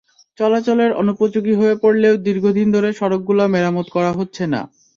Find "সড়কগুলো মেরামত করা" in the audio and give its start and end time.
2.93-4.11